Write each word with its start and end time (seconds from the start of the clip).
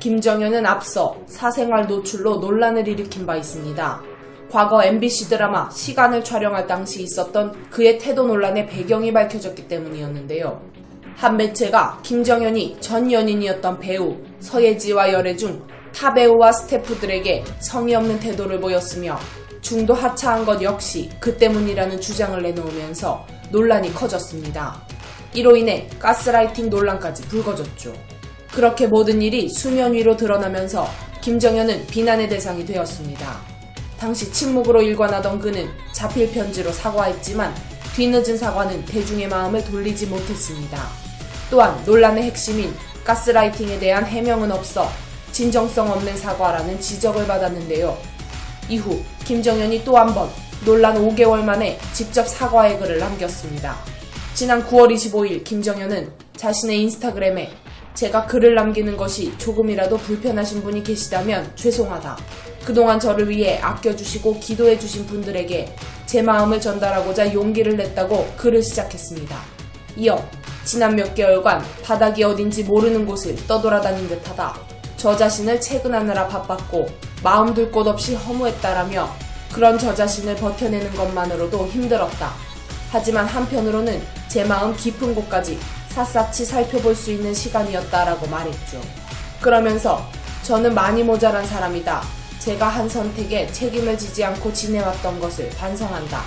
김정현은 0.00 0.66
앞서 0.66 1.16
사생활 1.26 1.86
노출로 1.86 2.36
논란을 2.36 2.88
일으킨 2.88 3.24
바 3.24 3.36
있습니다. 3.36 4.02
과거 4.50 4.84
MBC 4.84 5.28
드라마 5.28 5.70
시간을 5.70 6.24
촬영할 6.24 6.66
당시 6.66 7.02
있었던 7.02 7.70
그의 7.70 7.98
태도 7.98 8.26
논란의 8.26 8.66
배경이 8.66 9.12
밝혀졌기 9.12 9.68
때문이었는데요. 9.68 10.60
한 11.16 11.36
매체가 11.36 12.00
김정현이 12.02 12.78
전 12.80 13.10
연인이었던 13.10 13.78
배우 13.78 14.16
서예지와 14.40 15.12
열애 15.12 15.36
중 15.36 15.72
타 15.92 16.14
배우와 16.14 16.52
스태프들에게 16.52 17.44
성의 17.60 17.94
없는 17.94 18.18
태도를 18.18 18.60
보였으며 18.60 19.18
중도 19.60 19.94
하차한 19.94 20.44
것 20.44 20.60
역시 20.62 21.10
그 21.20 21.36
때문이라는 21.36 22.00
주장을 22.00 22.42
내놓으면서 22.42 23.24
논란이 23.50 23.94
커졌습니다. 23.94 24.82
이로 25.34 25.56
인해 25.56 25.88
가스라이팅 25.98 26.70
논란까지 26.70 27.22
불거졌죠. 27.28 27.92
그렇게 28.52 28.86
모든 28.86 29.22
일이 29.22 29.48
수면 29.48 29.94
위로 29.94 30.16
드러나면서 30.16 30.86
김정현은 31.22 31.86
비난의 31.86 32.28
대상이 32.28 32.66
되었습니다. 32.66 33.40
당시 33.98 34.30
침묵으로 34.32 34.82
일관하던 34.82 35.38
그는 35.38 35.68
자필 35.92 36.30
편지로 36.32 36.72
사과했지만 36.72 37.54
뒤늦은 37.94 38.36
사과는 38.36 38.84
대중의 38.84 39.28
마음을 39.28 39.64
돌리지 39.64 40.06
못했습니다. 40.06 40.86
또한 41.50 41.80
논란의 41.84 42.24
핵심인 42.24 42.74
가스라이팅에 43.04 43.78
대한 43.78 44.04
해명은 44.04 44.50
없어 44.52 44.88
진정성 45.32 45.90
없는 45.90 46.16
사과라는 46.16 46.80
지적을 46.80 47.26
받았는데요. 47.26 47.96
이후 48.68 49.00
김정현이 49.24 49.84
또 49.84 49.96
한 49.96 50.14
번 50.14 50.28
논란 50.64 50.94
5개월 50.96 51.42
만에 51.42 51.78
직접 51.92 52.28
사과의 52.28 52.78
글을 52.78 52.98
남겼습니다. 52.98 53.76
지난 54.34 54.64
9월 54.66 54.94
25일 54.94 55.42
김정현은 55.44 56.12
자신의 56.36 56.80
인스타그램에 56.82 57.50
제가 57.94 58.26
글을 58.26 58.54
남기는 58.54 58.96
것이 58.96 59.36
조금이라도 59.38 59.96
불편하신 59.98 60.62
분이 60.62 60.82
계시다면 60.82 61.52
죄송하다. 61.56 62.16
그동안 62.64 62.98
저를 62.98 63.28
위해 63.28 63.58
아껴주시고 63.60 64.38
기도해주신 64.40 65.06
분들에게 65.06 65.74
제 66.06 66.22
마음을 66.22 66.60
전달하고자 66.60 67.32
용기를 67.32 67.76
냈다고 67.76 68.34
글을 68.36 68.62
시작했습니다. 68.62 69.36
이어 69.96 70.24
지난 70.64 70.94
몇 70.94 71.14
개월간 71.14 71.62
바닥이 71.82 72.22
어딘지 72.24 72.64
모르는 72.64 73.04
곳을 73.04 73.34
떠돌아다닌 73.46 74.08
듯하다. 74.08 74.54
저 74.96 75.16
자신을 75.16 75.60
채근하느라 75.60 76.28
바빴고 76.28 76.86
마음 77.22 77.52
둘 77.52 77.70
곳 77.72 77.86
없이 77.86 78.14
허무했다라며 78.14 79.08
그런 79.52 79.78
저 79.78 79.94
자신을 79.94 80.36
버텨내는 80.36 80.94
것만으로도 80.94 81.66
힘들었다. 81.66 82.32
하지만 82.90 83.26
한편으로는 83.26 84.00
제 84.28 84.44
마음 84.44 84.74
깊은 84.76 85.14
곳까지 85.14 85.58
샅샅이 85.94 86.44
살펴볼 86.44 86.94
수 86.94 87.12
있는 87.12 87.34
시간이었다라고 87.34 88.26
말했죠. 88.28 88.80
그러면서 89.40 90.02
저는 90.42 90.74
많이 90.74 91.02
모자란 91.02 91.46
사람이다. 91.46 92.02
제가 92.38 92.66
한 92.66 92.88
선택에 92.88 93.46
책임을 93.52 93.96
지지 93.98 94.24
않고 94.24 94.52
지내왔던 94.52 95.20
것을 95.20 95.48
반성한다. 95.50 96.22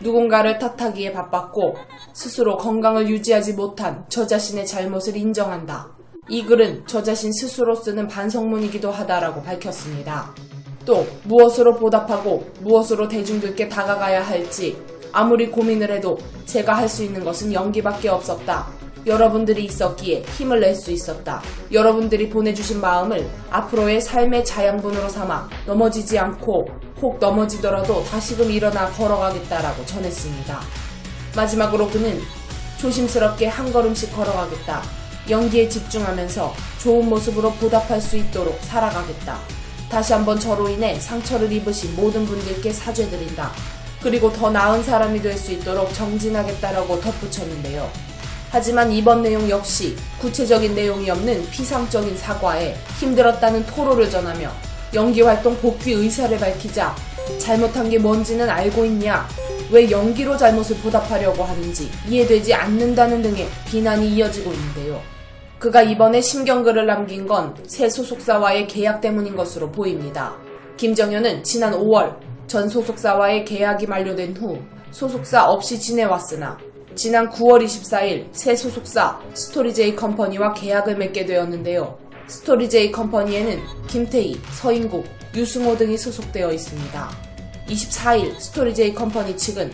누군가를 0.00 0.58
탓하기에 0.58 1.12
바빴고 1.12 1.76
스스로 2.12 2.56
건강을 2.56 3.08
유지하지 3.08 3.52
못한 3.52 4.04
저 4.08 4.26
자신의 4.26 4.66
잘못을 4.66 5.16
인정한다. 5.16 5.90
이 6.28 6.44
글은 6.44 6.84
저 6.86 7.02
자신 7.02 7.32
스스로 7.32 7.74
쓰는 7.74 8.08
반성문이기도 8.08 8.90
하다라고 8.90 9.42
밝혔습니다. 9.42 10.34
또 10.84 11.06
무엇으로 11.24 11.76
보답하고 11.76 12.50
무엇으로 12.60 13.08
대중들께 13.08 13.68
다가가야 13.68 14.22
할지 14.22 14.76
아무리 15.12 15.48
고민을 15.48 15.90
해도 15.92 16.18
제가 16.46 16.74
할 16.74 16.88
수 16.88 17.04
있는 17.04 17.24
것은 17.24 17.52
연기밖에 17.52 18.08
없었다. 18.08 18.66
여러분들이 19.06 19.64
있었기에 19.64 20.22
힘을 20.36 20.60
낼 20.60 20.74
수 20.74 20.90
있었다. 20.90 21.42
여러분들이 21.72 22.28
보내주신 22.30 22.80
마음을 22.80 23.28
앞으로의 23.50 24.00
삶의 24.00 24.44
자양분으로 24.44 25.08
삼아 25.08 25.48
넘어지지 25.66 26.18
않고 26.18 26.68
혹 27.00 27.18
넘어지더라도 27.18 28.04
다시금 28.04 28.50
일어나 28.50 28.88
걸어가겠다라고 28.90 29.84
전했습니다. 29.86 30.60
마지막으로 31.36 31.88
그는 31.88 32.20
조심스럽게 32.78 33.46
한 33.48 33.72
걸음씩 33.72 34.14
걸어가겠다. 34.14 34.82
연기에 35.30 35.68
집중하면서 35.68 36.52
좋은 36.80 37.08
모습으로 37.08 37.52
보답할 37.54 38.00
수 38.00 38.16
있도록 38.16 38.58
살아가겠다. 38.62 39.38
다시 39.90 40.12
한번 40.12 40.38
저로 40.40 40.68
인해 40.68 40.98
상처를 40.98 41.52
입으신 41.52 41.94
모든 41.96 42.24
분들께 42.24 42.72
사죄드린다. 42.72 43.52
그리고 44.02 44.32
더 44.32 44.50
나은 44.50 44.82
사람이 44.82 45.20
될 45.22 45.36
수 45.36 45.52
있도록 45.52 45.92
정진하겠다라고 45.94 47.00
덧붙였는데요. 47.00 47.88
하지만 48.52 48.92
이번 48.92 49.22
내용 49.22 49.48
역시 49.48 49.96
구체적인 50.20 50.74
내용이 50.74 51.08
없는 51.08 51.48
피상적인 51.50 52.18
사과에 52.18 52.76
힘들었다는 53.00 53.64
토로를 53.64 54.10
전하며 54.10 54.50
연기 54.92 55.22
활동 55.22 55.56
복귀 55.56 55.92
의사를 55.92 56.38
밝히자 56.38 56.94
잘못한 57.38 57.88
게 57.88 57.98
뭔지는 57.98 58.50
알고 58.50 58.84
있냐? 58.84 59.26
왜 59.70 59.90
연기로 59.90 60.36
잘못을 60.36 60.76
보답하려고 60.76 61.42
하는지 61.42 61.90
이해되지 62.06 62.52
않는다는 62.52 63.22
등의 63.22 63.48
비난이 63.68 64.10
이어지고 64.16 64.52
있는데요. 64.52 65.00
그가 65.58 65.80
이번에 65.82 66.20
심경글을 66.20 66.84
남긴 66.84 67.26
건 67.26 67.54
새 67.66 67.88
소속사와의 67.88 68.66
계약 68.68 69.00
때문인 69.00 69.34
것으로 69.34 69.70
보입니다. 69.72 70.34
김정현은 70.76 71.42
지난 71.42 71.72
5월 71.72 72.16
전 72.46 72.68
소속사와의 72.68 73.46
계약이 73.46 73.86
만료된 73.86 74.36
후 74.36 74.58
소속사 74.90 75.46
없이 75.48 75.80
지내왔으나 75.80 76.58
지난 76.94 77.30
9월 77.30 77.64
24일 77.64 78.26
새 78.32 78.54
소속사 78.54 79.20
스토리제이 79.34 79.96
컴퍼니와 79.96 80.52
계약을 80.54 80.96
맺게 80.96 81.26
되었는데요. 81.26 81.98
스토리제이 82.26 82.92
컴퍼니에는 82.92 83.60
김태희, 83.88 84.40
서인국, 84.52 85.04
유승호 85.34 85.76
등이 85.76 85.96
소속되어 85.96 86.52
있습니다. 86.52 87.10
24일 87.68 88.38
스토리제이 88.38 88.94
컴퍼니 88.94 89.36
측은 89.36 89.72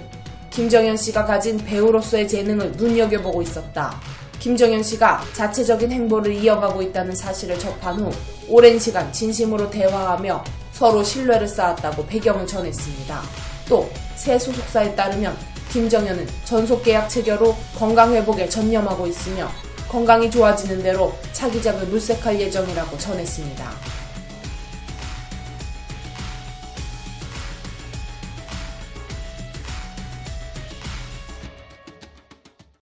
김정현 0.50 0.96
씨가 0.96 1.24
가진 1.24 1.58
배우로서의 1.58 2.28
재능을 2.28 2.72
눈여겨보고 2.72 3.42
있었다. 3.42 4.00
김정현 4.38 4.82
씨가 4.82 5.22
자체적인 5.32 5.90
행보를 5.90 6.32
이어가고 6.32 6.82
있다는 6.82 7.14
사실을 7.14 7.58
접한 7.58 8.00
후 8.00 8.10
오랜 8.48 8.78
시간 8.78 9.12
진심으로 9.12 9.70
대화하며 9.70 10.44
서로 10.72 11.02
신뢰를 11.02 11.48
쌓았다고 11.48 12.06
배경을 12.06 12.46
전했습니다. 12.46 13.22
또 13.68 13.88
새 14.18 14.36
소속사에 14.36 14.94
따르면 14.96 15.36
김정현은 15.70 16.26
전속 16.44 16.82
계약 16.82 17.08
체결 17.08 17.38
후 17.38 17.54
건강 17.76 18.14
회복에 18.14 18.48
전념하고 18.48 19.06
있으며 19.06 19.48
건강이 19.88 20.30
좋아지는 20.30 20.82
대로 20.82 21.14
차기작을 21.32 21.86
물색할 21.86 22.40
예정이라고 22.40 22.98
전했습니다. 22.98 23.97